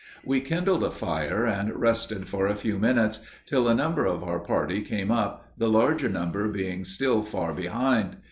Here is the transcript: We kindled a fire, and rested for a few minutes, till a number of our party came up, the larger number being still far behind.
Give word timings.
We 0.23 0.39
kindled 0.41 0.83
a 0.83 0.89
fire, 0.89 1.45
and 1.45 1.75
rested 1.79 2.27
for 2.27 2.47
a 2.47 2.55
few 2.55 2.79
minutes, 2.79 3.19
till 3.45 3.67
a 3.67 3.75
number 3.75 4.03
of 4.07 4.23
our 4.23 4.39
party 4.39 4.81
came 4.81 5.11
up, 5.11 5.51
the 5.59 5.69
larger 5.69 6.09
number 6.09 6.47
being 6.47 6.85
still 6.85 7.21
far 7.21 7.53
behind. 7.53 8.17